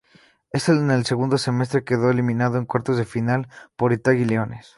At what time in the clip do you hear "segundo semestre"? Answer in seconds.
1.05-1.83